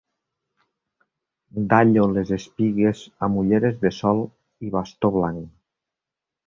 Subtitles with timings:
[1.73, 4.27] Dallo les espigues amb ulleres de sol
[4.69, 5.51] i bastó blanc.